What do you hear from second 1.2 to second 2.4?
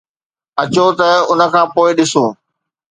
ان کان پوء ڏسو